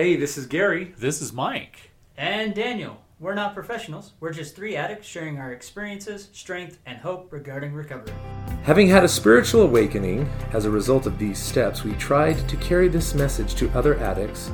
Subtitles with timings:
[0.00, 0.94] Hey, this is Gary.
[0.96, 1.90] This is Mike.
[2.16, 3.02] And Daniel.
[3.18, 4.14] We're not professionals.
[4.18, 8.14] We're just three addicts sharing our experiences, strength, and hope regarding recovery.
[8.62, 12.88] Having had a spiritual awakening as a result of these steps, we tried to carry
[12.88, 14.50] this message to other addicts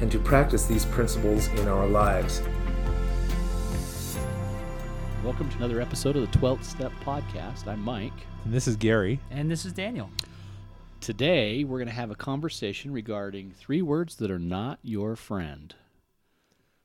[0.00, 2.40] and to practice these principles in our lives.
[5.22, 7.68] Welcome to another episode of the 12th Step Podcast.
[7.68, 8.14] I'm Mike.
[8.46, 9.20] And this is Gary.
[9.30, 10.08] And this is Daniel.
[11.00, 15.74] Today, we're going to have a conversation regarding three words that are not your friend.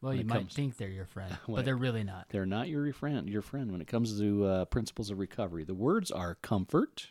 [0.02, 1.56] Well, you might comes- think they're your friend, Wait.
[1.56, 2.28] but they're really not.
[2.30, 3.30] They're not your friend.
[3.30, 5.64] Your friend when it comes to uh, principles of recovery.
[5.64, 7.08] The words are comfort,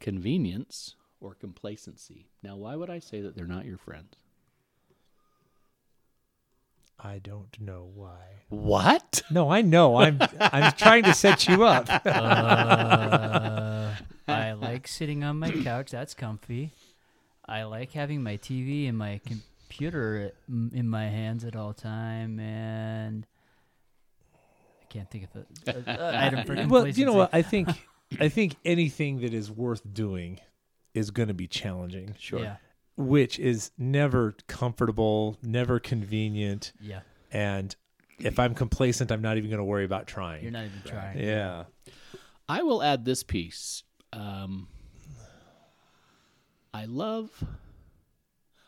[0.00, 2.26] convenience, or complacency.
[2.42, 4.16] Now, why would I say that they're not your friends?
[6.98, 8.42] I don't know why.
[8.48, 9.22] What?
[9.30, 9.96] No, I know.
[9.96, 11.88] I'm I'm trying to set you up.
[12.06, 13.94] Uh,
[14.26, 15.90] I like sitting on my couch.
[15.90, 16.72] That's comfy.
[17.46, 23.26] I like having my TV and my computer in my hands at all time, and
[24.82, 27.30] I can't think of a, a, a item for well, you know what?
[27.34, 27.68] I think
[28.18, 30.40] I think anything that is worth doing
[30.94, 32.40] is going to be challenging, Sure.
[32.40, 32.56] Yeah,
[32.96, 37.00] which is never comfortable, never convenient, yeah.
[37.30, 37.74] and
[38.18, 40.42] if I'm complacent, I'm not even going to worry about trying.
[40.42, 41.18] You're not even trying.
[41.18, 41.64] yeah.
[42.48, 43.82] I will add this piece.
[44.12, 44.68] Um,
[46.72, 47.30] I love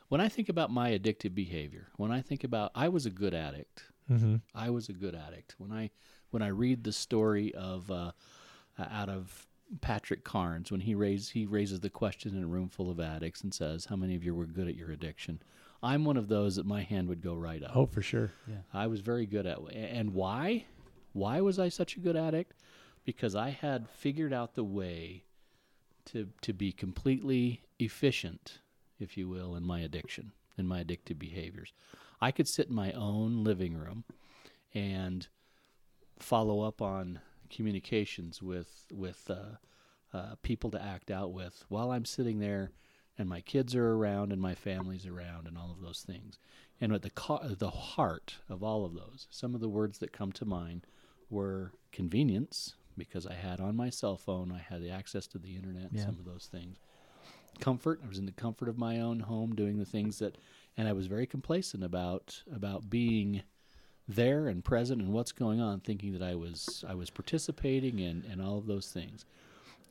[0.08, 1.88] when I think about my addictive behavior.
[1.96, 3.84] When I think about, I was a good addict.
[4.10, 4.36] Mm-hmm.
[4.54, 5.56] I was a good addict.
[5.58, 5.90] When I
[6.30, 8.12] when I read the story of uh,
[8.78, 9.46] out of
[9.80, 13.42] Patrick Carnes, when he raise he raises the question in a room full of addicts
[13.42, 15.40] and says, "How many of you were good at your addiction?"
[15.82, 17.72] I'm one of those that my hand would go right up.
[17.74, 18.32] Oh, for sure.
[18.48, 18.62] Yeah.
[18.72, 20.66] I was very good at and why?
[21.12, 22.54] Why was I such a good addict?
[23.04, 25.24] Because I had figured out the way
[26.06, 28.60] to to be completely efficient,
[28.98, 31.72] if you will, in my addiction, in my addictive behaviors.
[32.20, 34.04] I could sit in my own living room
[34.74, 35.26] and
[36.18, 39.56] follow up on communications with with uh,
[40.16, 42.72] uh, people to act out with while I'm sitting there
[43.18, 46.38] and my kids are around and my family's around and all of those things.
[46.80, 50.12] And at the co- the heart of all of those, some of the words that
[50.12, 50.86] come to mind
[51.30, 55.54] were convenience because I had on my cell phone, I had the access to the
[55.56, 56.04] internet and Yeah.
[56.06, 56.78] some of those things.
[57.58, 60.36] Comfort, I was in the comfort of my own home doing the things that
[60.76, 63.42] and I was very complacent about about being
[64.08, 68.24] there and present and what's going on, thinking that I was I was participating and,
[68.24, 69.24] and all of those things.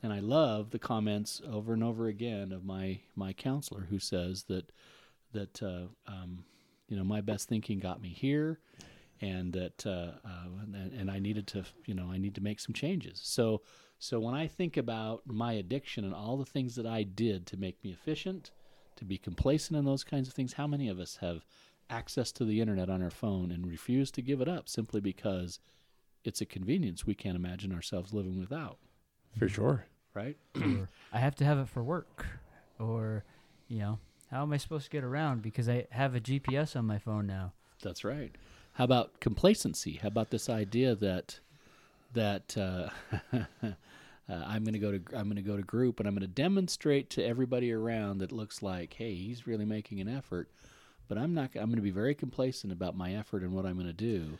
[0.02, 4.44] And I love the comments over and over again of my my counselor who says
[4.44, 4.72] that
[5.32, 6.44] that uh, um,
[6.88, 8.60] you know my best thinking got me here,
[9.20, 12.60] and that uh, uh, and, and I needed to you know I need to make
[12.60, 13.20] some changes.
[13.22, 13.62] So
[13.98, 17.56] so when I think about my addiction and all the things that I did to
[17.56, 18.50] make me efficient,
[18.96, 21.44] to be complacent in those kinds of things, how many of us have
[21.90, 25.60] access to the internet on our phone and refuse to give it up simply because
[26.24, 28.78] it's a convenience we can't imagine ourselves living without,
[29.38, 29.86] For sure.
[30.14, 30.36] right?
[30.60, 32.26] or I have to have it for work,
[32.80, 33.24] or
[33.68, 33.98] you know,
[34.30, 37.26] how am I supposed to get around because I have a GPS on my phone
[37.26, 37.52] now?
[37.82, 38.34] That's right.
[38.72, 40.00] How about complacency?
[40.02, 41.38] How about this idea that
[42.14, 42.88] that uh,
[43.32, 43.72] uh,
[44.28, 46.26] I'm going to go to I'm going to go to group and I'm going to
[46.26, 50.50] demonstrate to everybody around that looks like, hey, he's really making an effort,
[51.08, 51.50] but I'm not.
[51.54, 54.38] I'm going to be very complacent about my effort and what I'm going to do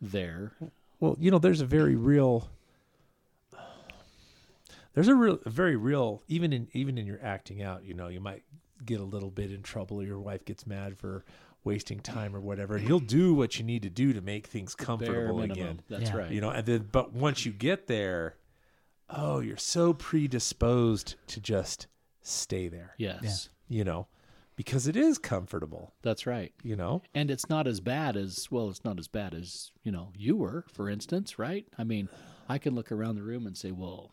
[0.00, 0.52] there.
[1.00, 2.48] Well, you know, there's a very real
[4.94, 8.08] there's a real a very real even in even in your acting out, you know,
[8.08, 8.42] you might
[8.84, 11.24] get a little bit in trouble or your wife gets mad for
[11.64, 12.76] wasting time or whatever.
[12.76, 15.80] And you'll do what you need to do to make things comfortable again.
[15.88, 16.16] That's Yeah.
[16.16, 16.30] right.
[16.30, 18.36] You know, and then but once you get there,
[19.10, 21.86] oh, you're so predisposed to just
[22.22, 22.94] stay there.
[22.98, 24.06] yes, You know,
[24.58, 26.52] because it is comfortable, that's right.
[26.64, 27.00] you know.
[27.14, 28.68] And it's not as bad as well.
[28.68, 31.64] It's not as bad as you know you were, for instance, right?
[31.78, 32.08] I mean,
[32.48, 34.10] I can look around the room and say, well.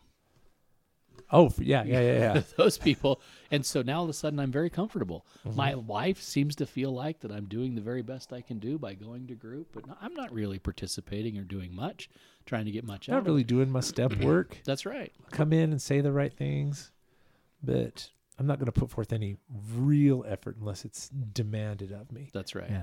[1.32, 2.42] Oh, yeah, yeah, yeah, yeah.
[2.56, 3.20] those people.
[3.50, 5.26] And so now all of a sudden I'm very comfortable.
[5.44, 5.56] Mm-hmm.
[5.56, 8.78] My wife seems to feel like that I'm doing the very best I can do
[8.78, 12.08] by going to group, but I'm not really participating or doing much,
[12.44, 13.14] trying to get much out of.
[13.14, 14.58] Not of really doing my step work.
[14.64, 15.12] That's right.
[15.32, 16.92] come in and say the right things,
[17.64, 19.36] but I'm not going to put forth any
[19.72, 22.28] real effort unless it's demanded of me.
[22.32, 22.68] That's right.
[22.70, 22.82] Yeah.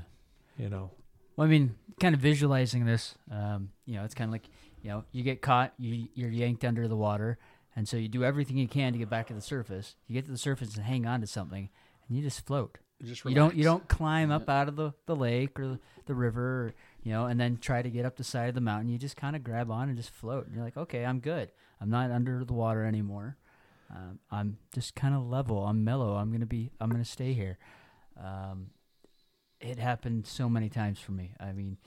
[0.57, 0.91] You know,
[1.35, 4.49] Well, I mean, kind of visualizing this, um, you know, it's kind of like,
[4.81, 7.39] you know, you get caught, you, you're yanked under the water,
[7.75, 9.95] and so you do everything you can to get back to the surface.
[10.07, 11.69] You get to the surface and hang on to something,
[12.07, 12.77] and you just float.
[13.03, 16.41] Just You don't you don't climb up out of the, the lake or the river,
[16.41, 16.73] or,
[17.03, 18.89] you know, and then try to get up the side of the mountain.
[18.89, 20.45] You just kind of grab on and just float.
[20.45, 21.51] And you're like, okay, I'm good.
[21.81, 23.37] I'm not under the water anymore.
[23.95, 25.65] Um, I'm just kind of level.
[25.65, 26.15] I'm mellow.
[26.15, 26.71] I'm gonna be.
[26.79, 27.57] I'm gonna stay here.
[28.21, 28.71] Um,
[29.59, 31.33] it happened so many times for me.
[31.39, 31.77] I mean,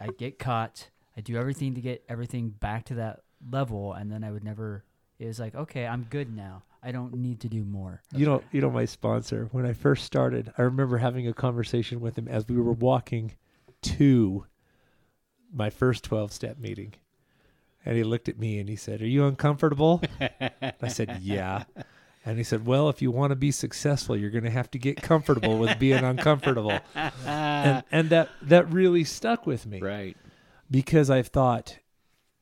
[0.00, 0.90] I get caught.
[1.16, 4.84] I do everything to get everything back to that level, and then I would never.
[5.18, 6.64] It was like, okay, I'm good now.
[6.82, 8.02] I don't need to do more.
[8.12, 9.48] You know, you know my sponsor.
[9.52, 13.32] When I first started, I remember having a conversation with him as we were walking
[13.82, 14.44] to
[15.52, 16.94] my first twelve step meeting,
[17.84, 21.64] and he looked at me and he said, "Are you uncomfortable?" I said, "Yeah."
[22.26, 24.78] And he said, "Well, if you want to be successful, you're going to have to
[24.78, 30.16] get comfortable with being uncomfortable." and and that that really stuck with me Right.
[30.70, 31.78] because I've thought,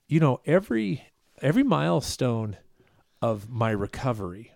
[0.08, 1.04] you know, every
[1.40, 2.56] every milestone
[3.20, 4.52] of my recovery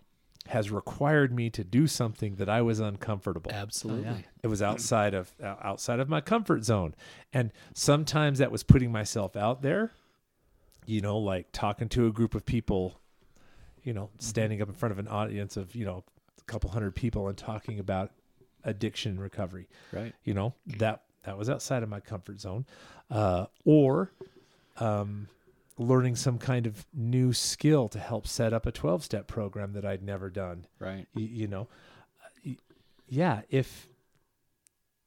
[0.49, 3.51] has required me to do something that I was uncomfortable.
[3.53, 4.09] Absolutely.
[4.27, 6.95] Oh, it was outside of outside of my comfort zone,
[7.33, 9.91] and sometimes that was putting myself out there.
[10.87, 13.01] You know, like talking to a group of people,
[13.83, 16.05] you know, standing up in front of an audience of you know
[16.39, 18.13] a couple hundred people and talking about
[18.65, 20.13] addiction and recovery Right.
[20.25, 22.67] you know that that was outside of my comfort zone
[23.13, 24.11] uh, or
[24.79, 25.29] um,
[25.79, 29.85] learning some kind of new skill to help set up a 12 step program that
[29.85, 31.07] i'd never done Right.
[31.15, 31.69] you, you know
[32.45, 32.51] Uh,
[33.09, 33.87] yeah if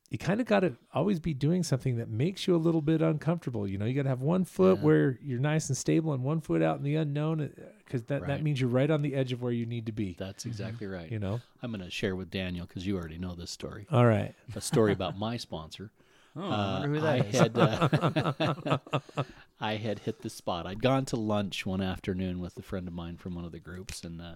[0.10, 3.02] you kind of got to always be doing something that makes you a little bit
[3.02, 4.84] uncomfortable you know you got to have one foot Yeah.
[4.86, 7.52] where you're nice and stable and one foot out in the unknown
[7.86, 10.16] because that, that means you're right on the edge of where you need to be
[10.18, 11.12] That's exactly right.
[11.12, 13.86] you know I'm going to share with Daniel because you already know this story.
[13.92, 15.92] all right A story about my sponsor.
[16.36, 18.78] Oh, Uh, I wonder who I had uh,
[19.62, 20.66] I had hit the spot.
[20.68, 23.60] I'd gone to lunch one afternoon with a friend of mine from one of the
[23.60, 24.36] groups, and uh,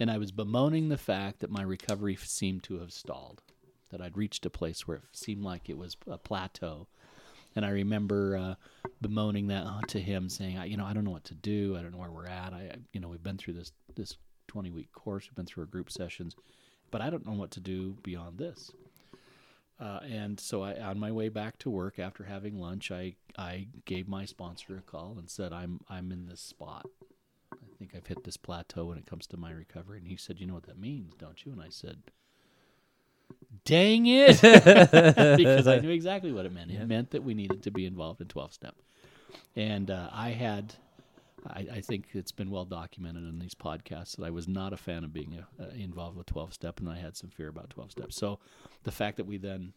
[0.00, 3.42] and I was bemoaning the fact that my recovery seemed to have stalled.
[3.90, 6.88] That I'd reached a place where it seemed like it was a plateau,
[7.54, 8.54] and I remember uh,
[9.00, 11.76] bemoaning that uh, to him, saying, I, "You know, I don't know what to do.
[11.76, 12.52] I don't know where we're at.
[12.52, 14.16] I, you know, we've been through this this
[14.48, 15.28] 20 week course.
[15.28, 16.34] We've been through our group sessions,
[16.90, 18.72] but I don't know what to do beyond this."
[19.78, 23.66] Uh, and so I, on my way back to work after having lunch, I, I
[23.84, 26.86] gave my sponsor a call and said, I'm, I'm in this spot.
[27.52, 29.98] I think I've hit this plateau when it comes to my recovery.
[29.98, 31.52] And he said, you know what that means, don't you?
[31.52, 31.98] And I said,
[33.64, 34.40] dang it.
[35.36, 36.70] because I knew exactly what it meant.
[36.70, 38.74] It meant that we needed to be involved in 12 step.
[39.54, 40.74] And uh, I had,
[41.46, 44.76] I, I think it's been well documented in these podcasts that I was not a
[44.76, 47.70] fan of being uh uh, involved with 12 step and I had some fear about
[47.70, 48.12] 12 step.
[48.12, 48.38] So
[48.84, 49.72] the fact that we then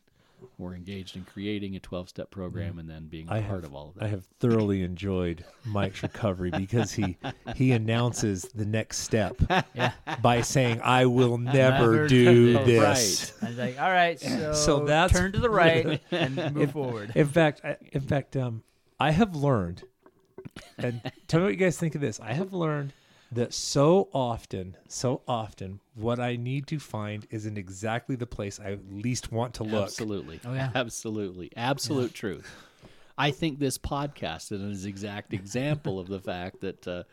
[0.57, 3.63] were engaged in creating a 12 step program and then being a I part have,
[3.65, 7.17] of all of I have thoroughly enjoyed Mike's recovery because he
[7.55, 9.35] he announces the next step
[9.73, 9.91] yeah.
[10.21, 14.85] by saying, "I will never Never do this." I was like, all right, so, So
[14.85, 17.11] that's- turn to the right and move forward.
[17.15, 18.63] In fact, I, in fact, um,
[18.99, 19.83] I have learned,
[20.77, 22.19] and tell me what you guys think of this.
[22.19, 22.93] I have learned
[23.31, 28.59] that so often, so often, what I need to find is in exactly the place
[28.59, 29.83] I least want to look.
[29.83, 30.39] Absolutely.
[30.45, 30.71] Oh, yeah.
[30.73, 31.51] Absolutely.
[31.55, 32.49] Absolute truth.
[33.17, 37.03] I think this podcast is an exact example of the fact that uh,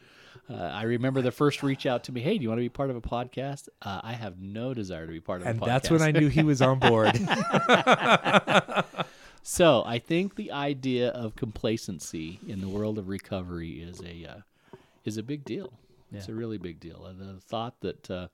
[0.49, 2.21] uh, I remember the first reach out to me.
[2.21, 3.69] Hey, do you want to be part of a podcast?
[3.83, 5.67] Uh, I have no desire to be part of And a podcast.
[5.67, 7.19] that's when I knew he was on board.
[9.49, 14.77] So I think the idea of complacency in the world of recovery is a uh,
[15.05, 15.73] is a big deal.
[16.13, 17.05] It's a really big deal.
[17.07, 18.29] And the thought that uh,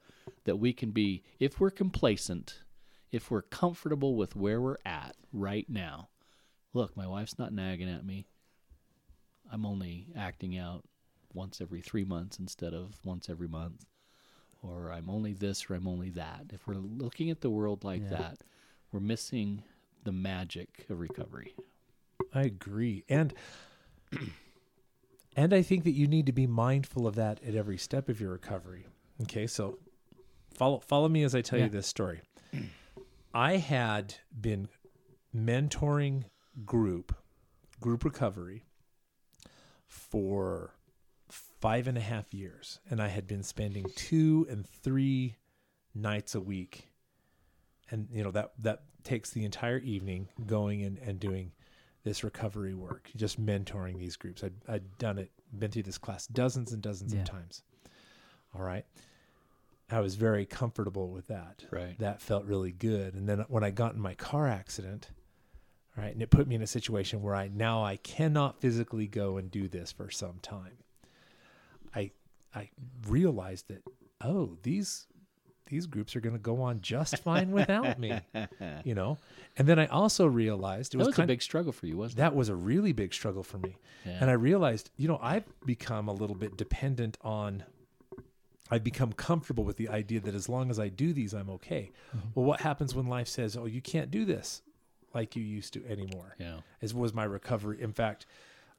[0.44, 2.60] that we can be, if we're complacent,
[3.10, 6.08] if we're comfortable with where we're at right now.
[6.75, 8.26] Look, my wife's not nagging at me.
[9.52, 10.85] I'm only acting out
[11.35, 13.85] once every three months instead of once every month.
[14.62, 16.47] Or I'm only this or I'm only that.
[16.52, 18.08] If we're looking at the world like Yeah.
[18.16, 18.38] that,
[18.92, 19.62] we're missing
[20.04, 21.54] the magic of recovery.
[22.32, 23.04] I agree.
[23.08, 23.35] And
[25.36, 28.20] and I think that you need to be mindful of that at every step of
[28.20, 28.86] your recovery.
[29.22, 29.78] Okay, so
[30.54, 31.66] follow follow me as I tell Yeah.
[31.66, 32.20] you this story.
[33.34, 34.68] I had been
[35.34, 36.24] mentoring
[36.66, 37.14] group
[37.80, 38.64] group recovery
[39.86, 40.74] for
[41.30, 45.36] five and a half years, and I had been spending two and three
[45.94, 46.88] nights a week,
[47.90, 51.52] and you know that that takes the entire evening going and, and doing
[52.04, 54.42] this recovery work, just mentoring these groups.
[54.42, 57.21] I'd, I'd done it, been through this class dozens and dozens Yeah.
[57.21, 57.62] of times.
[58.54, 58.85] All right.
[59.90, 61.64] I was very comfortable with that.
[61.71, 61.99] Right.
[61.99, 63.14] That felt really good.
[63.14, 65.11] And then when I got in my car accident,
[65.97, 69.06] all right, and it put me in a situation where I now I cannot physically
[69.06, 70.78] go and do this for some time.
[71.94, 72.11] I
[72.54, 72.71] I
[73.06, 73.82] realized that
[74.23, 75.06] oh, these
[75.73, 78.21] these groups are going to go on just fine without me,
[78.85, 79.17] you know.
[79.57, 81.97] And then I also realized it That was, was, a kind big struggle for you,
[81.97, 82.23] wasn't it?
[82.23, 83.79] that was a really big struggle for me.
[84.05, 84.19] it?
[84.21, 87.64] And I realized, you know, I've become a little bit dependent on
[88.71, 91.91] I've become comfortable with the idea that as long as I do these, I'm okay.
[92.35, 94.62] Well, what happens when life says, "Oh, you can't do this
[95.14, 96.37] like you used to anymore"?
[96.38, 96.59] Yeah.
[96.81, 97.83] As was my recovery.
[97.83, 98.26] In fact,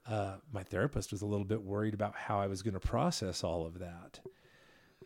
[0.08, 3.44] uh, my therapist was a little bit worried about how I was going to process
[3.44, 4.20] all of that,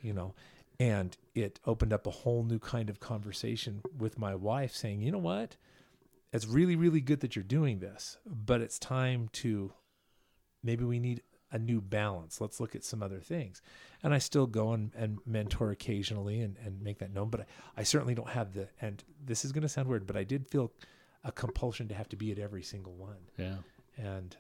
[0.02, 0.34] you know,
[0.80, 5.12] and it opened up a whole new kind of conversation with my wife, saying, "You
[5.12, 5.58] know what?
[6.34, 9.72] It's really, really good that you're doing this, but it's time to
[10.62, 12.42] maybe we need a new balance.
[12.42, 13.62] Let's look at some other things.
[14.04, 17.46] And I still go and, and mentor occasionally and, and make that known, but I,
[17.78, 20.48] I certainly don't have the, and this is going to sound weird, but I did
[20.48, 20.72] feel
[21.24, 23.30] a compulsion to have to be at every single one.
[23.38, 23.58] Yeah.
[23.98, 24.36] And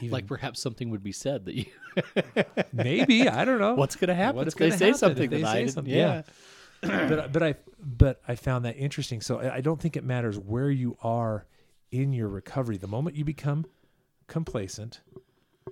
[0.00, 1.66] even Like perhaps something would be said that you.
[2.72, 3.74] maybe, I don't know.
[3.74, 5.94] What's going to happen What's if they say something they that I say didn't- something?
[5.94, 6.22] Yeah.
[6.80, 9.20] but but I but I found that interesting.
[9.20, 11.46] So I I don't think it matters where you are
[11.90, 12.76] in your recovery.
[12.76, 13.66] The moment you become
[14.28, 15.00] complacent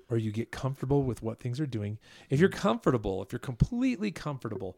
[0.08, 4.10] or you get comfortable with what things are doing, if you're comfortable, if you're completely
[4.10, 4.76] comfortable,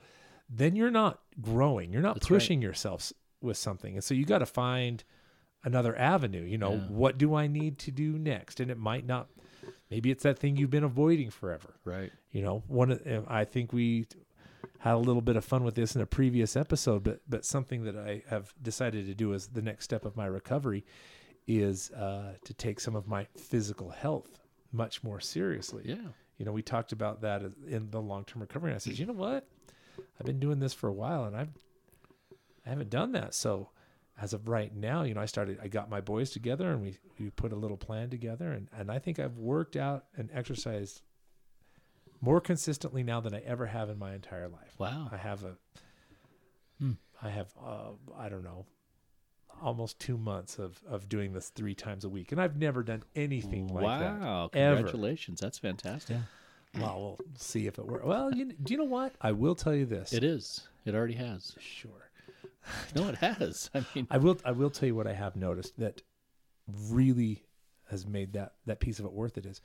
[0.51, 1.93] then you're not growing.
[1.93, 2.37] You're not That's right.
[2.37, 3.95] pushing yourself with something.
[3.95, 5.05] And so you got to find
[5.65, 6.43] another avenue.
[6.43, 6.81] You know, Yeah.
[6.89, 8.61] what do I need to do next?
[8.61, 9.29] And it might not
[9.91, 11.75] maybe it's that thing you've been avoiding forever.
[11.85, 12.13] Right.
[12.33, 14.07] You know, one of, I think we
[14.79, 17.85] had a little bit of fun with this in a previous episode, but but something
[17.85, 20.85] that I have decided to do as the next step of my recovery
[21.47, 24.39] is uh, to take some of my physical health
[24.73, 25.83] much more seriously.
[25.87, 25.97] Yeah.
[26.37, 28.71] You know, we talked about that in the long term recovery.
[28.71, 29.49] And I said, you know what?
[30.21, 31.51] I've been doing this for a while, and I've
[32.65, 33.35] I haven't done that.
[33.35, 33.71] So
[34.21, 35.59] as of right now, you know, I started.
[35.63, 38.91] I got my boys together, and we we put a little plan together, and and
[38.91, 41.03] I think I've worked out and exercised
[42.21, 44.75] more consistently now than I ever have in my entire life.
[44.79, 45.09] Wow.
[45.13, 45.57] I have a,
[46.81, 46.93] Hmm.
[47.23, 48.67] I have uh, I don't know,
[49.63, 53.03] almost two months of of doing this three times a week, and I've never done
[53.15, 54.21] anything like that.
[54.21, 54.51] wow.
[54.53, 54.77] ever.
[54.77, 55.41] Congratulations.
[55.41, 56.17] That's fantastic.
[56.75, 56.81] Yeah.
[56.83, 58.05] Well, we'll see if it works.
[58.05, 59.15] Well, you, do you know what?
[59.21, 60.13] I will tell you this.
[60.13, 60.69] It is.
[60.85, 61.55] It already has.
[61.59, 62.08] Sure.
[62.95, 63.71] No, it has.
[63.75, 64.39] I mean, I will.
[64.45, 66.03] I will tell you what I have noticed that
[66.91, 67.45] really
[67.91, 69.61] has made that that piece of it worth it is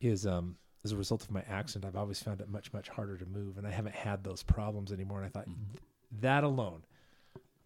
[0.00, 1.84] is um as a result of my accident.
[1.84, 4.92] I've always found it much much harder to move, and I haven't had those problems
[4.92, 5.18] anymore.
[5.18, 5.78] And I thought Mhm.
[6.20, 6.84] that alone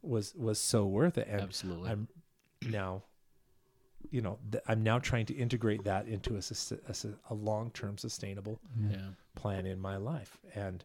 [0.03, 1.29] was was so worth it.
[1.31, 1.91] And absolutely.
[1.91, 2.09] I'm
[2.69, 3.05] now,
[4.11, 6.41] you know, th- I'm now trying to integrate that into a,
[6.89, 6.95] a,
[7.31, 8.59] a long term sustainable
[8.91, 9.11] yeah.
[9.35, 10.39] plan in my life.
[10.55, 10.83] And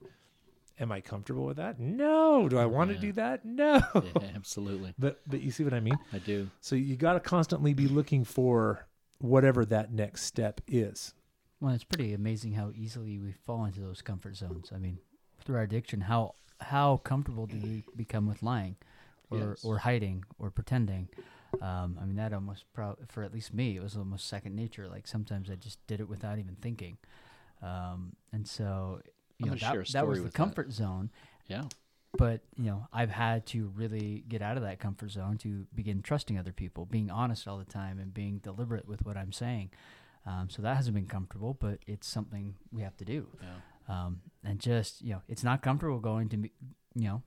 [0.82, 1.80] am I comfortable with that?
[1.80, 2.50] No.
[2.50, 3.46] Do I want to do that?
[3.46, 3.82] No.
[3.96, 4.02] yeah.
[4.36, 4.94] Absolutely.
[5.00, 5.98] But but you see what I mean?
[6.12, 6.50] I do.
[6.60, 8.88] So you got to constantly be looking for
[9.20, 11.14] whatever that next step is.
[11.62, 14.72] Well, it's pretty amazing how easily we fall into those comfort zones.
[14.74, 14.98] I mean,
[15.46, 18.76] through our addiction, how how comfortable do we become with lying,
[19.30, 19.64] or Yes.
[19.64, 21.08] or hiding, or pretending?
[21.62, 24.88] Um, I mean, that almost pro- for at least me, it was almost second nature.
[24.88, 26.98] Like sometimes I just did it without even thinking,
[27.62, 29.02] um, and so
[29.46, 30.38] you know gonna share a that, that was the with that.
[30.38, 31.10] comfort zone.
[31.48, 31.64] Yeah.
[32.18, 36.02] But you know, I've had to really get out of that comfort zone to begin
[36.02, 39.72] trusting other people, being honest all the time, and being deliberate with what I'm saying.
[40.26, 43.28] Um, so that hasn't been comfortable, but it's something we have to do.
[43.42, 43.48] Yeah.
[44.06, 46.52] Um, and just you know, it's not comfortable going to me-
[46.96, 47.24] you know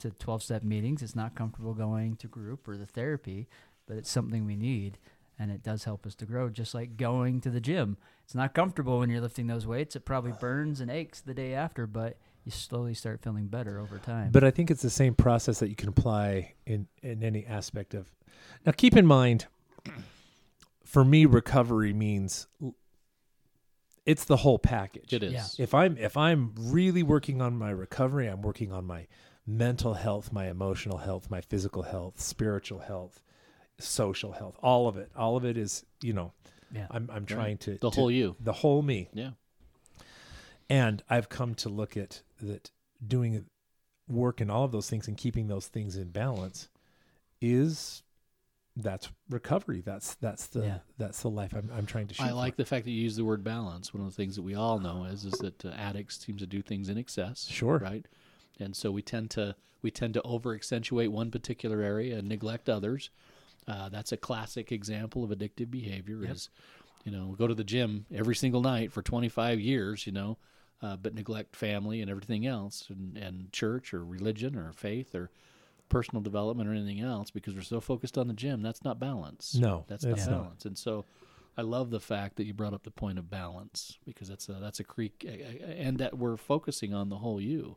[0.00, 1.02] to 12 step meetings.
[1.02, 3.46] It's not comfortable going to group or the therapy,
[3.86, 4.98] but it's something we need,
[5.38, 6.48] and it does help us to grow.
[6.48, 9.96] Just like going to the gym, it's not comfortable when you're lifting those weights.
[9.96, 13.98] It probably burns and aches the day after, but you slowly start feeling better over
[13.98, 14.30] time.
[14.30, 17.94] But I think it's the same process that you can apply in in any aspect
[17.94, 18.10] of.
[18.66, 19.46] Now keep in mind
[20.84, 22.46] for me recovery means
[24.06, 25.12] it's the whole package.
[25.12, 25.32] It is.
[25.32, 25.62] Yeah.
[25.62, 29.06] if i'm if i'm really working on my recovery i'm working on my
[29.46, 33.22] mental health my emotional health my physical health spiritual health
[33.78, 36.32] social health all of it all of it is you know
[36.72, 36.86] yeah.
[36.90, 38.36] i'm i'm trying to The to- whole you.
[38.40, 39.30] the whole me Yeah.
[40.68, 42.70] and i've come to look at that
[43.06, 43.44] doing
[44.08, 46.68] work in all of those things and keeping those things in balance
[47.40, 48.02] is
[48.76, 50.78] that's recovery that's that's the Yeah.
[50.98, 52.34] that's the life i'm, I'm trying to shoot I for.
[52.34, 53.94] like the fact that you use the word balance.
[53.94, 56.46] One of the things that we all know is is that uh, addicts seem to
[56.46, 57.46] do things in excess.
[57.48, 57.78] Sure.
[57.78, 58.06] Right.
[58.58, 62.68] And so we tend to we tend to over accentuate one particular area and neglect
[62.68, 63.10] others.
[63.66, 66.22] Uh, that's a classic example of addictive behavior.
[66.22, 66.30] Yep.
[66.30, 66.50] Is
[67.04, 70.06] you know go to the gym every single night for 25 years.
[70.06, 70.38] You know.
[70.82, 75.30] Uh, but neglect family and everything else, and, and church or religion or faith or
[75.88, 78.62] personal development or anything else because we're so focused on the gym.
[78.62, 79.54] That's not balance.
[79.54, 80.42] No, that's not it's not.
[80.42, 80.64] balance.
[80.64, 81.04] And so,
[81.56, 84.54] I love the fact that you brought up the point of balance because that's a
[84.54, 85.24] that's a creek,
[85.64, 87.76] and that we're focusing on the whole you.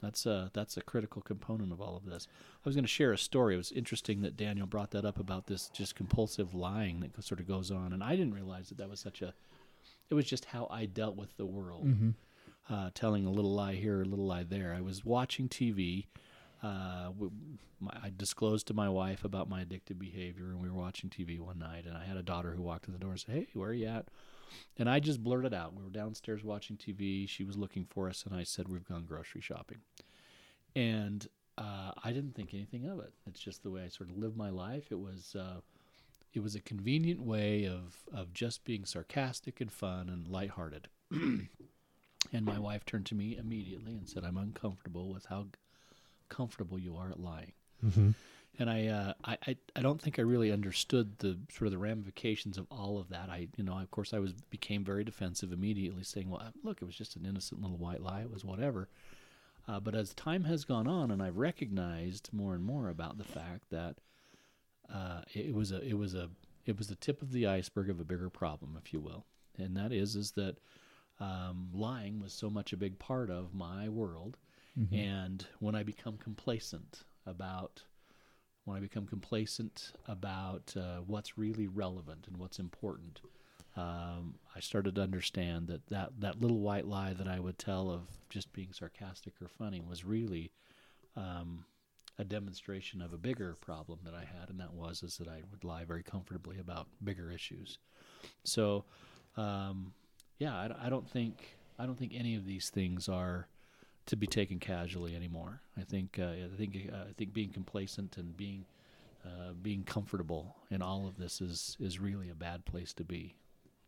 [0.00, 2.28] That's a that's a critical component of all of this.
[2.64, 3.54] I was going to share a story.
[3.54, 7.40] It was interesting that Daniel brought that up about this just compulsive lying that sort
[7.40, 9.34] of goes on, and I didn't realize that that was such a.
[10.10, 11.86] It was just how I dealt with the world.
[11.86, 12.14] Mhm.
[12.70, 14.74] uh, telling a little lie here, a little lie there.
[14.74, 16.06] I was watching TV.
[16.62, 17.12] Uh,
[17.80, 21.38] my, I disclosed to my wife about my addictive behavior, and we were watching TV
[21.40, 21.86] one night.
[21.86, 23.72] And I had a daughter who walked in the door and said, "Hey, where are
[23.72, 24.08] you at?"
[24.76, 25.74] And I just blurted out.
[25.74, 27.28] We were downstairs watching TV.
[27.28, 29.78] She was looking for us, and I said, "We've gone grocery shopping."
[30.76, 31.26] And
[31.56, 33.12] uh, I didn't think anything of it.
[33.26, 34.92] It's just the way I sort of live my life.
[34.92, 35.60] It was uh,
[36.32, 40.88] it was a convenient way of of just being sarcastic and fun and lighthearted.
[41.10, 45.46] and my wife turned to me immediately and said, "I'm uncomfortable with how
[46.28, 47.52] comfortable you are at lying."
[47.84, 48.10] Mm-hmm.
[48.58, 52.58] And I, uh, I, I, don't think I really understood the sort of the ramifications
[52.58, 53.28] of all of that.
[53.30, 56.84] I, you know, of course, I was became very defensive immediately, saying, "Well, look, it
[56.84, 58.22] was just an innocent little white lie.
[58.22, 58.88] It was whatever."
[59.68, 63.24] Uh, but as time has gone on, and I've recognized more and more about the
[63.24, 63.96] fact that
[64.92, 66.30] uh, it was a, it was a,
[66.64, 69.24] it was the tip of the iceberg of a bigger problem, if you will,
[69.58, 70.56] and that is, is that
[71.20, 74.36] um, lying was so much a big part of my world,
[74.92, 77.82] and when I become complacent about
[78.68, 83.22] when I become complacent about uh, what's really relevant and what's important,
[83.76, 87.90] um, I started to understand that, that that little white lie that I would tell
[87.90, 90.52] of just being sarcastic or funny was really
[91.16, 91.64] um,
[92.18, 95.40] a demonstration of a bigger problem that I had, and that was is that I
[95.50, 97.78] would lie very comfortably about bigger issues.
[98.44, 98.84] So,
[99.38, 99.94] um,
[100.38, 103.48] yeah, I, I don't think I don't think any of these things are
[104.08, 105.60] to be taken casually anymore.
[105.76, 108.64] I think uh, I think uh, I think being complacent and being
[109.24, 113.34] uh, being comfortable in all of this is is really a bad place to be.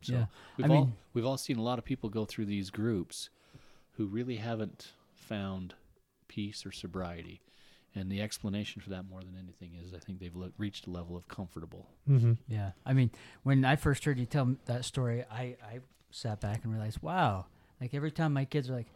[0.02, 0.26] So Yeah.
[0.56, 3.30] we've I all mean- we've all seen a lot of people go through these groups
[3.96, 5.74] who really haven't found
[6.28, 7.40] peace or sobriety.
[7.92, 10.90] And the explanation for that, more than anything, is I think they've le- reached a
[10.90, 11.88] level of comfortable.
[12.08, 12.34] Mm-hmm.
[12.46, 13.10] Yeah, I mean,
[13.42, 15.80] when I first heard you tell that story, I, I
[16.12, 17.46] sat back and realized, wow,
[17.80, 18.86] like every time my kids are like,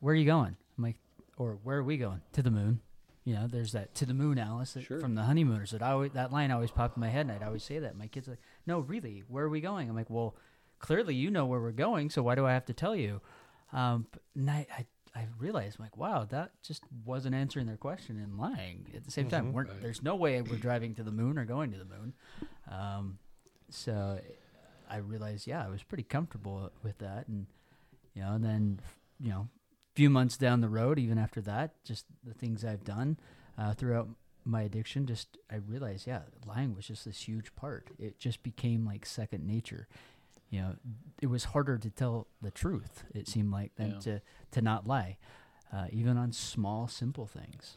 [0.00, 0.96] "Where are you going?" I'm like,
[1.36, 2.80] or "Where are we going?" To the moon.
[3.24, 4.98] You know, there's that to the moon, Alice, that- Sure.
[4.98, 5.72] from the honeymooners.
[5.72, 7.96] That I always, that line always popped in my head, and I'd always say that.
[7.96, 10.34] My kids are like, "No, really, where are we going?" I'm like, "Well,
[10.78, 13.20] clearly you know where we're going, so why do I have to tell you?"
[13.72, 17.76] Um, but and I, I, I realized, I'm like, wow, that just wasn't answering their
[17.76, 19.52] question and lying at the same time.
[19.52, 19.82] We're, Right.
[19.82, 22.14] There's no way we're driving to the moon or going to the moon.
[22.68, 23.18] Um,
[23.68, 24.18] so
[24.88, 27.46] I realized, yeah, I was pretty comfortable with that, and
[28.14, 28.80] you know, and then
[29.20, 29.48] you know,
[30.00, 33.18] few months down the road, even after that, just the things I've done
[33.58, 34.08] uh, throughout
[34.46, 37.88] my addiction, just I realized, yeah, lying was just this huge part.
[37.98, 39.88] It just became like second nature.
[40.48, 40.76] You know,
[41.20, 43.04] it was harder to tell the truth.
[43.14, 43.98] It seemed like than Yeah.
[43.98, 45.18] to to not lie,
[45.70, 47.76] uh, even on small, simple things.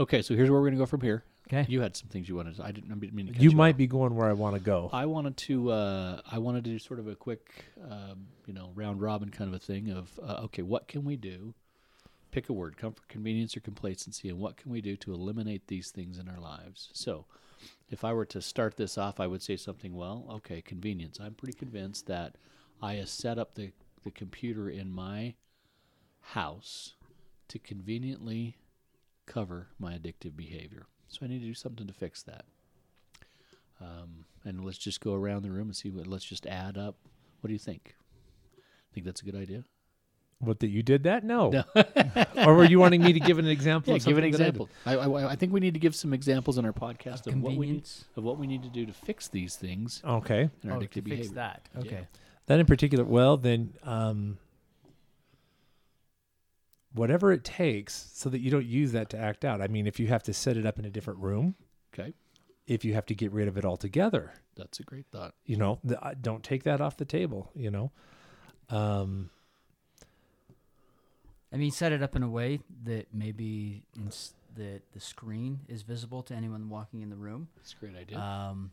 [0.00, 1.22] Okay, so here's where we're going to go from here.
[1.46, 1.66] Okay.
[1.68, 2.56] You had some things you wanted.
[2.56, 3.76] To, I didn't I didn't mean to cut You you might off.
[3.78, 4.90] be going where I want to go.
[4.92, 5.70] I wanted to.
[5.70, 9.48] Uh, I wanted to do sort of a quick, um, you know, round robin kind
[9.48, 11.54] of a thing of uh, okay, what can we do?
[12.30, 15.90] Pick a word: comfort, convenience, or complacency, and what can we do to eliminate these
[15.90, 16.90] things in our lives?
[16.92, 17.26] So,
[17.90, 19.94] if I were to start this off, I would say something.
[19.94, 21.18] Well, okay, convenience.
[21.20, 22.36] I'm pretty convinced that
[22.80, 23.72] I have set up the
[24.04, 25.34] the computer in my
[26.20, 26.94] house
[27.48, 28.56] to conveniently
[29.26, 30.86] cover my addictive behavior.
[31.08, 32.44] So I need to do something to fix that.
[33.80, 36.06] Um, and let's just go around the room and see what.
[36.06, 36.96] Let's just add up.
[37.40, 37.96] What do you think?
[38.92, 39.64] Think that's a good idea?
[40.40, 41.22] What that you did that?
[41.22, 41.50] No.
[41.50, 41.64] No.
[42.46, 43.92] or were you wanting me to give an example?
[43.92, 44.48] Yeah, of give an something that I did?
[44.48, 44.68] example.
[44.86, 44.94] I,
[45.26, 47.70] I, I think we need to give some examples in our podcast of what we
[47.72, 50.48] need of what we need to do to fix these things Okay.
[50.62, 51.24] in our Oh, addictive to behavior.
[51.24, 51.68] fix that.
[51.78, 52.06] Okay.
[52.46, 54.38] That in particular, well, then, um,
[56.92, 59.60] whatever it takes so that you don't use that to act out.
[59.60, 61.54] I mean, if you have to set it up in a different room,
[61.92, 62.12] Okay,
[62.66, 65.34] if you have to get rid of it altogether, that's a great thought.
[65.44, 67.90] you know, the, uh, don't take that off the table, you know.
[68.68, 69.30] Um,
[71.52, 75.82] I mean, set it up in a way that maybe ins- that the screen is
[75.82, 77.48] visible to anyone walking in the room.
[77.56, 78.18] That's a great idea.
[78.18, 78.70] Um,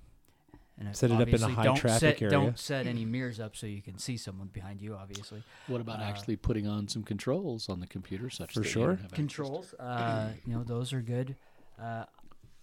[0.79, 2.29] and Set it up in a high don't traffic set, area.
[2.31, 4.93] Don't set any mirrors up so you can see someone behind you.
[4.95, 8.65] Obviously, what about uh, actually putting on some controls on the computer, such For that
[8.67, 8.87] you sure.
[8.89, 9.73] don't have controls.
[9.73, 11.35] Uh, you know, those are good.
[11.81, 12.03] Uh,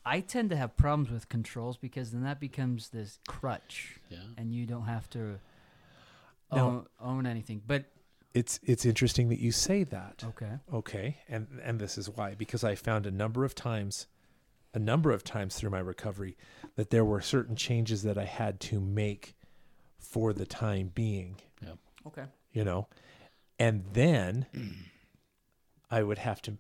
[0.06, 4.18] I tend to have problems with controls because then that becomes this crutch, Yeah.
[4.36, 5.40] and you don't have to
[6.52, 7.62] Now- own, own anything.
[7.66, 7.86] But
[8.34, 10.24] it's it's interesting that you say that.
[10.28, 14.06] okay, Okay, and and this is why because I found a number of times,
[14.74, 16.36] a number of times through my recovery,
[16.76, 19.34] that there were certain changes that I had to make
[19.98, 21.36] for the time being.
[21.62, 21.74] Yeah.
[22.06, 22.88] Okay, you know
[23.58, 24.46] and then
[25.90, 26.58] i would have to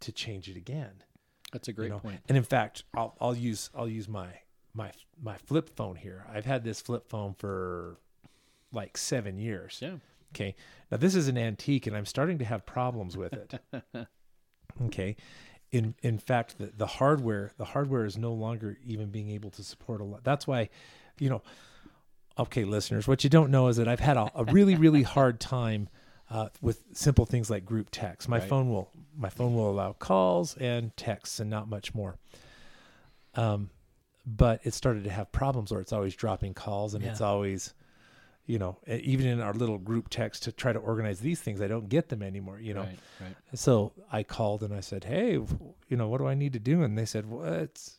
[0.00, 1.02] to change it again
[1.50, 2.20] That's a great you know point.
[2.28, 4.28] and in fact i'll i'll use i'll use my
[4.74, 7.96] my my flip phone here i've had this flip phone for
[8.70, 9.96] like 7 years Yeah.
[10.36, 10.54] Okay.
[10.90, 13.60] Now this is an antique, and I'm starting to have problems with it.
[14.86, 15.16] okay.
[15.72, 19.62] In in fact, the, the hardware the hardware is no longer even being able to
[19.64, 20.24] support a lot.
[20.24, 20.68] That's why,
[21.18, 21.42] you know.
[22.38, 25.40] Okay, listeners, what you don't know is that I've had a, a really really hard
[25.40, 25.88] time
[26.30, 28.28] uh, with simple things like group text.
[28.28, 28.48] My Right.
[28.48, 32.18] phone will my phone will allow calls and texts and not much more.
[33.34, 33.70] Um,
[34.26, 37.72] but it started to have problems where it's always dropping calls and it's always,
[38.46, 41.66] you know, even in our little group text to try to organize these things, I
[41.66, 42.60] don't get them anymore.
[42.60, 43.36] You know, Right, right.
[43.58, 46.60] so I called and I said, "Hey, w- you know, what do I need to
[46.60, 47.98] do?" And they said, "Well, it's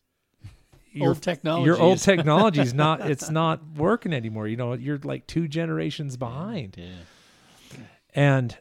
[0.94, 1.66] your Old technology.
[1.66, 4.48] your old technology is not it's not working anymore.
[4.48, 7.80] You know, you're like two generations behind." Yeah.
[8.16, 8.58] and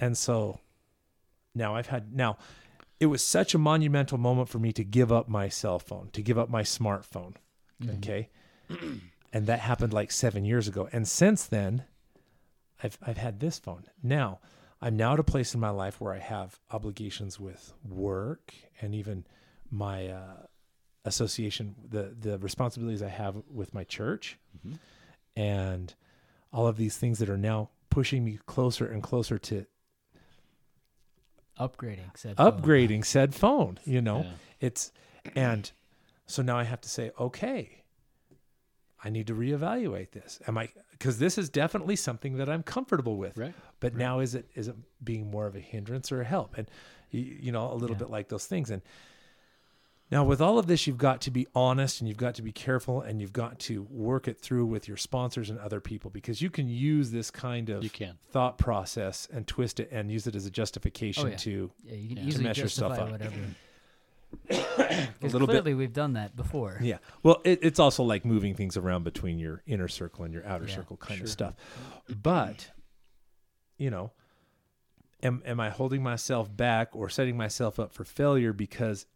[0.00, 0.58] and so
[1.54, 2.36] now i've had now
[3.00, 6.20] it was such a monumental moment for me to give up my cell phone to
[6.20, 7.34] give up my smartphone
[7.82, 7.96] mm-hmm.
[7.96, 8.28] okay
[9.32, 11.84] and that happened like seven years ago and since then
[12.82, 14.38] i've i've had this phone now
[14.80, 18.94] i'm now at a place in my life where i have obligations with work and
[18.94, 19.24] even
[19.70, 20.36] my uh,
[21.04, 24.78] association the the responsibilities i have with my church Mhm.
[25.36, 25.94] and
[26.52, 29.66] all of these things that are now pushing me closer and closer to
[31.58, 32.52] Upgrading said phone.
[32.52, 34.32] upgrading said phone you know Yeah.
[34.60, 34.92] it's
[35.34, 35.70] and
[36.26, 37.82] so now i have to say okay
[39.04, 43.16] i need to reevaluate this am i because this is definitely something that i'm comfortable
[43.16, 43.54] with Right.
[43.80, 46.70] but now is it is it being more of a hindrance or a help and
[47.10, 48.00] you, you know a little Yeah.
[48.00, 48.82] bit like those things and
[50.10, 52.52] now with all of this you've got to be honest and you've got to be
[52.52, 56.40] careful and you've got to work it through with your sponsors and other people because
[56.40, 58.16] you can use this kind of You can.
[58.30, 61.36] thought process and twist it and use it as a justification Oh, yeah.
[61.38, 63.10] to Yeah, you can To mess yourself up.
[63.10, 63.34] whatever.
[64.50, 66.78] a 'Cause little bit we've done that before.
[66.80, 66.98] Yeah.
[67.22, 70.66] Well, it, it's also like moving things around between your inner circle and your outer
[70.66, 71.54] Yeah, circle kind of stuff.
[72.22, 72.70] But,
[73.78, 74.12] you know,
[75.22, 79.06] am am I holding myself back or setting myself up for failure because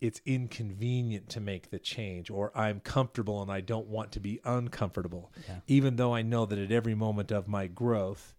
[0.00, 4.38] it's inconvenient to make the change or I'm comfortable and I don't want to be
[4.44, 5.60] uncomfortable Yeah.
[5.66, 8.33] even though I know that at every moment of my growth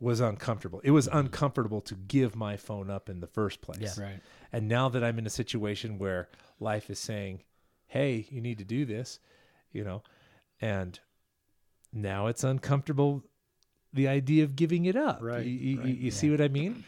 [0.00, 0.80] was uncomfortable.
[0.82, 1.18] It was mm-hmm.
[1.18, 3.98] uncomfortable to give my phone up in the first place.
[3.98, 4.04] Yeah.
[4.04, 4.20] Right.
[4.52, 7.42] And now that I'm in a situation where life is saying,
[7.86, 9.20] "Hey, you need to do this,"
[9.72, 10.02] you know,
[10.60, 10.98] and
[11.92, 13.22] now it's uncomfortable
[13.92, 15.18] the idea of giving it up.
[15.20, 16.10] Right, You, you, you yeah.
[16.10, 16.84] see what I mean?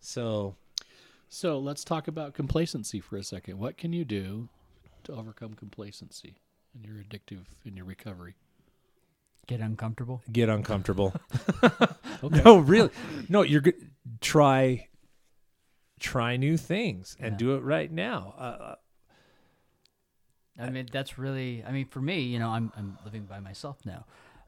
[0.00, 0.56] So,
[1.28, 3.58] So let's talk about complacency for a second.
[3.58, 4.48] What can you do
[5.04, 6.36] to overcome complacency
[6.74, 8.34] in your addictive in your recovery?
[9.46, 10.22] Get uncomfortable.
[10.30, 11.14] get uncomfortable.
[12.24, 12.40] Okay.
[12.44, 12.90] no, really.
[13.28, 13.74] No, you're good.
[14.20, 14.86] Try
[15.98, 17.36] try new things and Yeah.
[17.38, 18.34] do it right now.
[18.38, 18.74] Uh,
[20.58, 21.64] I mean, that's really.
[21.64, 24.04] I mean, for me, you know, I'm I'm living by myself now.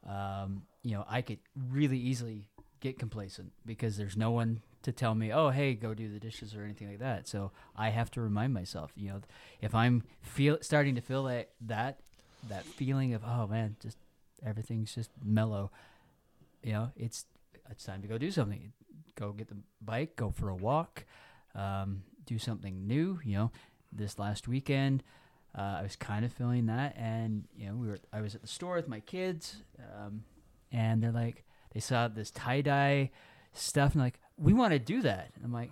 [0.06, 2.48] Um, you know, I could really easily
[2.80, 6.54] get complacent because there's no one to tell me, "Oh, hey, go do the dishes"
[6.54, 7.26] or anything like that.
[7.26, 8.92] So I have to remind myself.
[8.94, 9.20] You know,
[9.60, 12.00] if I'm feel starting to feel that that
[12.48, 13.96] that feeling of, "Oh man, just
[14.44, 15.70] everything's just mellow,"
[16.62, 17.26] you know, it's
[17.70, 18.72] it's time to go do something.
[19.16, 21.04] Go get the bike, go for a walk,
[21.54, 23.20] um, do something new.
[23.24, 23.50] You know,
[23.92, 25.02] this last weekend.
[25.56, 27.98] Uh, I was kind of feeling that, and you know, we were.
[28.12, 30.24] I was at the store with my kids, um,
[30.72, 33.10] and they're like, they saw this tie dye
[33.52, 35.30] stuff, and like, we want to do that.
[35.36, 35.70] And I'm like,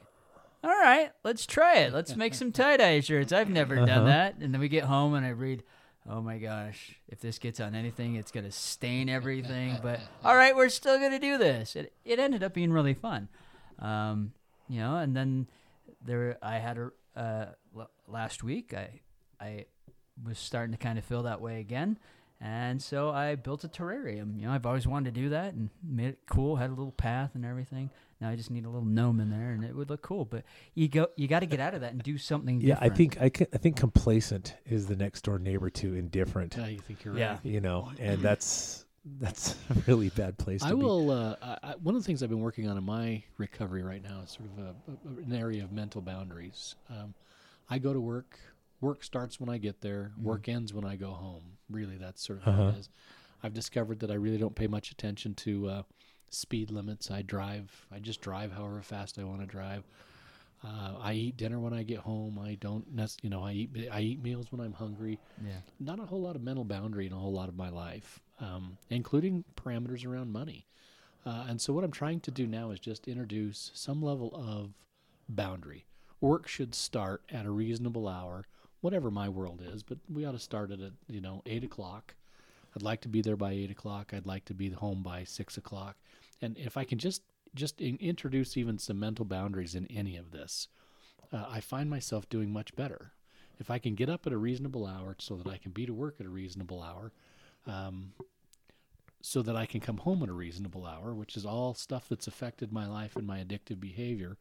[0.62, 1.92] all right, let's try it.
[1.92, 3.32] Let's make some tie dye shirts.
[3.32, 3.86] I've never Uh-huh.
[3.86, 4.36] done that.
[4.36, 5.64] And then we get home, and I read,
[6.08, 9.76] oh my gosh, if this gets on anything, it's gonna stain everything.
[9.82, 11.76] But all right, we're still gonna do this.
[11.76, 13.28] It it ended up being really fun,
[13.78, 14.32] um,
[14.68, 14.96] you know.
[14.96, 15.46] And then
[16.04, 18.74] there, I had a uh, l- last week.
[18.74, 19.00] I
[19.40, 19.66] I
[20.22, 21.98] was starting to kind of feel that way again.
[22.44, 24.36] And so I built a terrarium.
[24.38, 26.90] You know, I've always wanted to do that and made it cool, had a little
[26.90, 27.88] path and everything.
[28.22, 30.24] Now I just need a little gnome in there and it would look cool.
[30.24, 32.88] But you go you got to get out of that and do something yeah, I
[32.88, 36.56] think I, ca- I think complacent is the next door neighbor to indifferent.
[36.56, 37.32] Yeah, you think you're Yeah.
[37.32, 37.44] right.
[37.44, 38.86] You know, and that's
[39.18, 40.76] that's a really bad place to I be.
[40.76, 41.10] will.
[41.10, 44.00] Uh, I, I, one of the things I've been working on in my recovery right
[44.02, 46.76] now is sort of a, a, an area of mental boundaries.
[46.88, 47.14] Um,
[47.68, 48.38] I go to work.
[48.80, 50.12] Work starts when I get there.
[50.16, 51.42] Work ends when I go home.
[51.68, 52.68] Really, that's sort of Uh-huh.
[52.76, 52.88] it is.
[53.42, 55.82] I've discovered that I really don't pay much attention to uh,
[56.34, 57.10] speed limits.
[57.10, 57.86] I drive.
[57.92, 59.84] I just drive however fast I want to drive.
[60.64, 62.38] Uh, I eat dinner when I get home.
[62.38, 65.54] I don't, nec- you know, I eat I eat meals when I'm hungry yeah.
[65.80, 68.78] not a whole lot of mental boundary in a whole lot of my life, um,
[68.88, 70.66] including parameters around money.
[71.24, 74.70] Uh, and so, what I'm trying to do now is just introduce some level of
[75.28, 75.84] boundary.
[76.20, 78.46] Work should start at a reasonable hour,
[78.80, 82.14] whatever my world is, but we ought to start it at you know eight o'clock.
[82.74, 84.12] I'd like to be there by eight o'clock.
[84.14, 85.96] I'd like to be home by six o'clock.
[86.42, 87.22] And if I can just
[87.54, 90.68] just in, introduce even some mental boundaries in any of this,
[91.32, 93.12] uh, I find myself doing much better.
[93.58, 95.94] If I can get up at a reasonable hour so that I can be to
[95.94, 97.12] work at a reasonable hour,
[97.66, 98.12] um,
[99.20, 102.26] so that I can come home at a reasonable hour, which is all stuff that's
[102.26, 104.36] affected my life and my addictive behavior.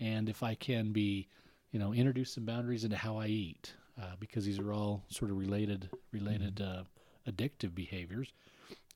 [0.00, 1.28] And if I can be,
[1.70, 5.30] you know, introduce some boundaries into how I eat, uh, because these are all sort
[5.30, 6.84] of related, related uh,
[7.28, 8.32] addictive behaviors.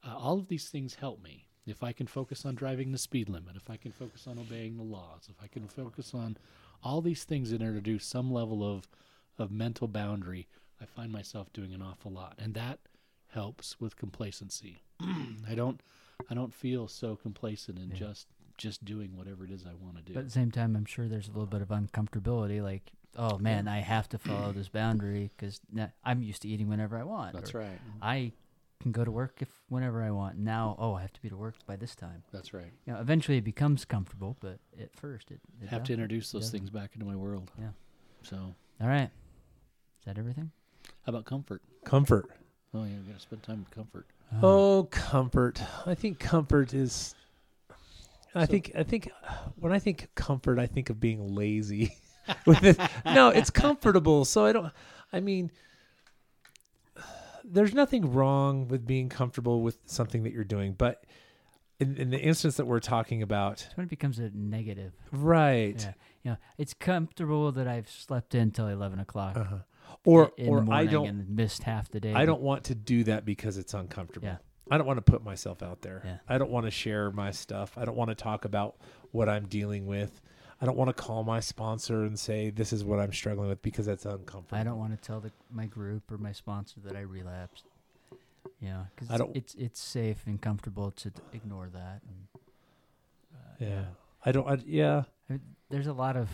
[0.06, 1.49] Uh, all of these things help me.
[1.70, 4.76] If I can focus on driving the speed limit, if I can focus on obeying
[4.76, 6.36] the laws, if I can focus on
[6.82, 8.88] all these things that introduce some level of
[9.38, 10.48] of mental boundary,
[10.80, 12.80] I find myself doing an awful lot, and that
[13.28, 14.82] helps with complacency.
[15.48, 15.80] I don't
[16.28, 17.96] I don't feel so complacent in Yeah.
[17.96, 18.26] just
[18.58, 20.12] just doing whatever it is I want to do.
[20.12, 22.62] But at the same time, I'm sure there's a little bit of uncomfortability.
[22.62, 25.60] Like, oh man, I have to follow this boundary because
[26.04, 27.34] I'm used to eating whenever I want.
[27.34, 27.78] That's right.
[28.02, 28.32] I
[28.80, 30.38] can go to work if whenever I want.
[30.38, 32.22] Now, oh, I have to be to work by this time.
[32.32, 32.72] That's right.
[32.86, 35.40] You know, eventually it becomes comfortable, but at first it.
[35.62, 36.58] it have to introduce those doesn't.
[36.60, 37.50] things back into my world.
[37.58, 37.68] Yeah.
[38.22, 38.36] So,
[38.80, 39.10] All right.
[40.00, 40.50] Is that everything?
[41.06, 41.62] how about comfort?
[41.84, 42.26] Comfort.
[42.74, 44.06] Oh, yeah, we got to spend time with comfort.
[44.32, 44.46] Uh-huh.
[44.46, 45.60] Oh, comfort.
[45.86, 47.14] I think comfort is.
[48.34, 49.10] I So- think I think
[49.56, 51.96] when I think comfort, I think of being lazy.
[52.46, 54.24] With it, no, it's comfortable.
[54.24, 54.72] So I don't.
[55.12, 55.50] I mean,
[57.44, 61.04] there's nothing wrong with being comfortable with something that you're doing, but
[61.78, 64.92] in, in the instance that we're talking about, That's when it becomes a negative.
[65.12, 65.76] right?
[65.78, 65.92] Yeah.
[66.22, 69.36] You know, it's comfortable that I've slept in till eleven o'clock.
[69.36, 69.58] Uh-huh.
[70.04, 72.12] Or in or the I don't and missed half the day.
[72.14, 74.28] I don't want to do that because it's uncomfortable.
[74.28, 74.36] Yeah.
[74.70, 76.02] I don't want to put myself out there.
[76.04, 76.18] Yeah.
[76.28, 77.76] I don't want to share my stuff.
[77.76, 78.76] I don't want to talk about
[79.10, 80.22] what I'm dealing with.
[80.60, 83.62] I don't want to call my sponsor and say this is what I'm struggling with
[83.62, 84.58] because that's uncomfortable.
[84.58, 87.64] I don't want to tell the, my group or my sponsor that I relapsed.
[88.60, 92.02] Yeah, know, I because don't- it's it's safe and comfortable to d- ignore that.
[92.06, 92.42] And,
[93.34, 93.84] uh, Yeah.
[94.24, 94.46] I don't.
[94.46, 95.04] I, yeah.
[95.28, 96.28] I mean, there's a lot of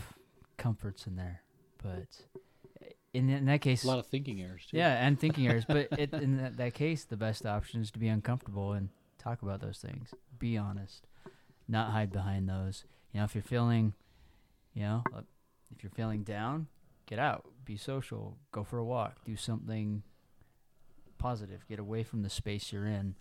[0.57, 1.41] comforts in there,
[1.81, 2.07] but
[3.13, 4.75] in in that case, A lot of thinking errors, too.
[4.77, 5.63] yeah, and thinking errors.
[5.65, 9.41] But it, in that, that case, the best option is to be uncomfortable and talk
[9.41, 10.13] about those things.
[10.37, 11.07] Be honest,
[11.67, 12.83] not hide behind those.
[13.13, 13.93] You know, if you're feeling,
[14.77, 15.21] you know, uh,
[15.75, 16.67] if you're feeling down,
[17.07, 20.03] get out, be social, go for a walk, do something
[21.17, 23.15] positive, get away from the space you're in,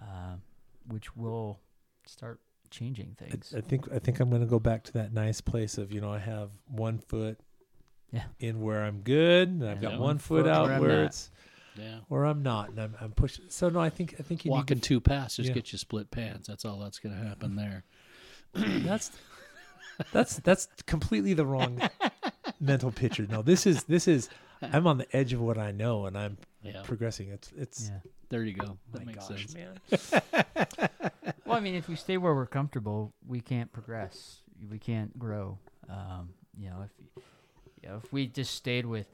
[0.00, 0.36] uh,
[0.86, 1.58] which will
[2.06, 3.52] start changing things.
[3.56, 6.00] I think I think I'm going to go back to that nice place of you
[6.00, 7.40] know I have one foot
[8.12, 8.24] Yeah.
[8.38, 9.90] in where I'm good, and I've Yeah.
[9.90, 11.06] got One one foot foot out where I'm where not.
[11.06, 11.30] it's
[11.74, 11.98] Yeah.
[12.06, 13.46] where I'm not, and I'm I'm pushing.
[13.48, 15.54] So no, I think I think you Walking need two paths just yeah.
[15.54, 16.46] get you split pants.
[16.46, 17.82] That's all that's going to happen there.
[18.54, 19.10] that's
[20.12, 21.80] that's that's completely the wrong
[22.60, 23.26] mental picture.
[23.28, 24.28] No, this is this is
[24.62, 26.82] I'm on the edge of what I know, and I'm Yeah.
[26.84, 27.28] progressing.
[27.28, 27.98] It's it's yeah.
[28.28, 28.78] There you go.
[28.92, 29.54] That my makes gosh, sense.
[29.54, 30.20] man.
[31.46, 34.42] Well, I mean, if we stay where we're comfortable, we can't progress.
[34.70, 35.58] We can't grow.
[35.88, 37.22] Um, you know, if
[37.82, 39.08] you know, if we just stayed with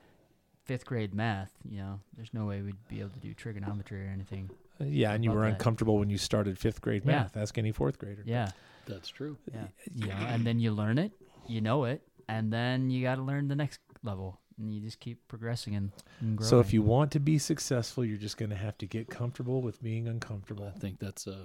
[0.66, 4.10] fifth grade math, you know, there's no way we'd be able to do trigonometry or
[4.10, 4.50] anything.
[4.80, 5.52] Yeah, and you were that.
[5.52, 7.12] uncomfortable when you started fifth grade Yeah.
[7.22, 7.38] math.
[7.38, 8.22] Ask any fourth grader.
[8.26, 8.50] Yeah,
[8.86, 9.36] That's true.
[9.52, 10.34] yeah, yeah.
[10.34, 11.12] and then you learn it,
[11.46, 15.00] you know it, and then you got to learn the next level, and you just
[15.00, 16.48] keep progressing and, and growing.
[16.48, 19.62] So if you want to be successful, you're just going to have to get comfortable
[19.62, 20.70] with being uncomfortable.
[20.74, 21.44] I think that's uh,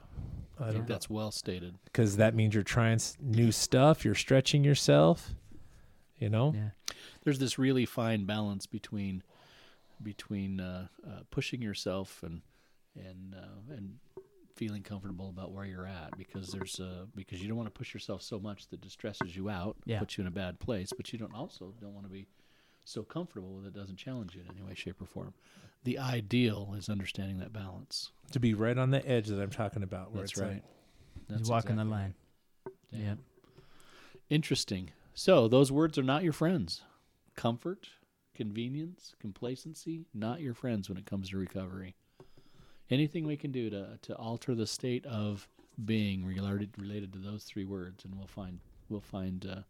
[0.59, 1.75] I I don't think that's well stated.
[1.85, 4.05] because that means you're trying new stuff.
[4.05, 5.33] You're stretching yourself.
[6.19, 6.53] You know.
[6.55, 9.23] yeah, There's this really fine balance between
[10.03, 12.41] between uh, uh, pushing yourself and
[12.95, 13.97] and uh, and
[14.61, 17.95] feeling comfortable about where you're at because there's uh, because you don't want to push
[17.95, 19.97] yourself so much that distresses you out, Yeah.
[19.97, 22.27] puts you in a bad place, but you don't also don't want to be
[22.85, 25.33] so comfortable that it doesn't challenge you in any way, shape, or form.
[25.83, 28.11] The ideal is understanding that balance.
[28.33, 30.11] To be right on the edge that I'm talking about.
[30.11, 30.63] Where That's it's right.
[31.27, 32.13] He's That's walking the exactly line.
[32.93, 33.01] right.
[33.01, 33.15] Yeah.
[34.29, 34.91] Interesting.
[35.15, 36.83] So those words are not your friends.
[37.35, 37.87] Comfort,
[38.35, 41.95] convenience, complacency, not your friends when it comes to recovery.
[42.91, 45.47] Anything we can do to to alter the state of
[45.85, 49.61] being related related to those three words, and we'll find we'll find uh,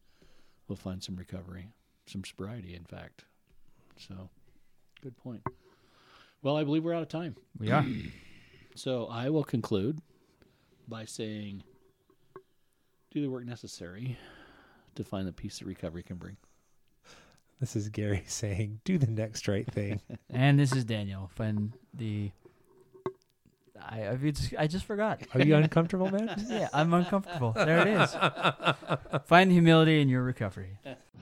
[0.67, 1.67] we'll find some recovery,
[2.05, 3.25] some sobriety, in fact.
[3.97, 4.29] So,
[5.01, 5.43] good point.
[6.41, 7.35] Well, I believe we're out of time.
[7.57, 7.85] We are.
[8.73, 9.99] So I will conclude
[10.87, 11.63] by saying
[13.11, 14.17] do the work necessary
[14.95, 16.37] to find the peace that recovery can bring.
[17.59, 21.29] This is Gary saying, "Do the next right thing." and this is Daniel.
[21.35, 22.31] Find the.
[23.89, 25.21] I I, just, I just forgot.
[25.33, 26.45] Are you uncomfortable, man?
[26.49, 27.53] Yeah, I'm uncomfortable.
[27.53, 28.15] There it is.
[29.25, 30.77] Find humility in your recovery.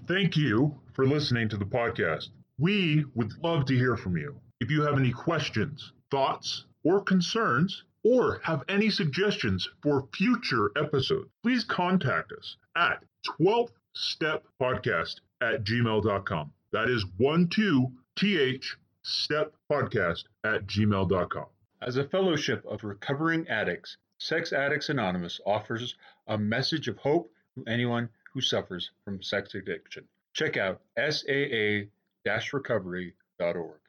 [0.08, 2.30] Thank you for listening to the podcast.
[2.58, 4.39] We would love to hear from you.
[4.60, 11.30] If you have any questions, thoughts, or concerns, or have any suggestions for future episodes,
[11.43, 13.04] please contact us at
[13.39, 16.52] 12th Step Podcast at gmail.com.
[16.72, 18.63] That is 12th
[19.04, 21.45] Step Podcast at gmail.com.
[21.81, 25.95] As a fellowship of recovering addicts, Sex Addicts Anonymous offers
[26.27, 30.05] a message of hope to anyone who suffers from sex addiction.
[30.33, 33.79] Check out saa-recovery.org.